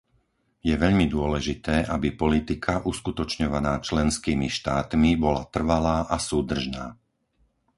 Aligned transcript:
Je 0.69 0.73
veľmi 0.83 1.05
dôležité, 1.15 1.75
aby 1.95 2.07
politika 2.23 2.73
uskutočňovaná 2.91 3.73
členskými 3.89 4.47
štátmi 4.57 5.11
bola 5.25 5.43
trvalá 5.55 5.97
a 6.09 6.15
súdržná. 6.29 6.85